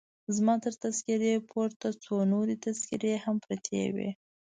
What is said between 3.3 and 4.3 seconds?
پرتې وې.